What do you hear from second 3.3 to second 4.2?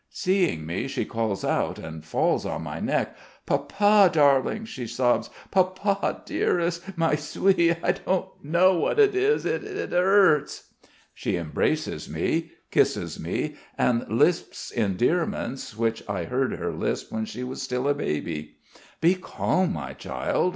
"Papa